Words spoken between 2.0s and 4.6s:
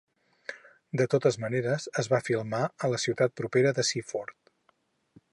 es va filmar a la ciutat propera de Seaford.